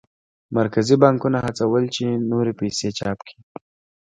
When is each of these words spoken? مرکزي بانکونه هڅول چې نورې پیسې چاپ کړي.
مرکزي 0.57 0.95
بانکونه 1.03 1.37
هڅول 1.45 1.83
چې 1.95 2.05
نورې 2.31 2.53
پیسې 2.61 2.87
چاپ 2.99 3.19
کړي. 3.27 3.39